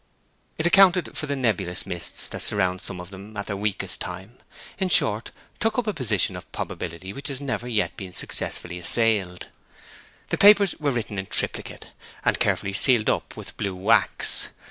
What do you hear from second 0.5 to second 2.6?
It accounted for the nebulous mist that